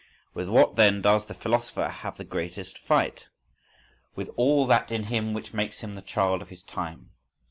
[0.33, 3.27] With what then does the philosopher have the greatest fight?
[4.15, 7.11] With all that in him which makes him the child of his time.